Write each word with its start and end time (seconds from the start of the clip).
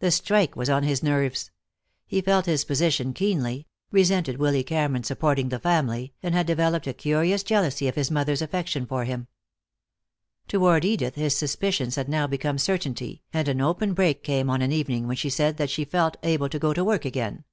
The 0.00 0.10
strike 0.10 0.56
was 0.56 0.68
on 0.68 0.82
his 0.82 1.02
nerves; 1.02 1.50
he 2.04 2.20
felt 2.20 2.44
his 2.44 2.66
position 2.66 3.14
keenly, 3.14 3.66
resented 3.90 4.36
Willy 4.36 4.62
Cameron 4.62 5.04
supporting 5.04 5.48
the 5.48 5.58
family, 5.58 6.12
and 6.22 6.34
had 6.34 6.46
developed 6.46 6.86
a 6.86 6.92
curious 6.92 7.42
jealousy 7.42 7.88
of 7.88 7.94
his 7.94 8.10
mother's 8.10 8.42
affection 8.42 8.84
for 8.84 9.04
him. 9.06 9.26
Toward 10.48 10.84
Edith 10.84 11.14
his 11.14 11.34
suspicions 11.34 11.94
had 11.94 12.10
now 12.10 12.26
become 12.26 12.58
certainty, 12.58 13.22
and 13.32 13.48
an 13.48 13.62
open 13.62 13.94
break 13.94 14.22
came 14.22 14.50
on 14.50 14.60
an 14.60 14.70
evening 14.70 15.06
when 15.06 15.16
she 15.16 15.30
said 15.30 15.56
that 15.56 15.70
she 15.70 15.86
felt 15.86 16.18
able 16.22 16.50
to 16.50 16.58
go 16.58 16.74
to 16.74 16.84
work 16.84 17.06
again. 17.06 17.44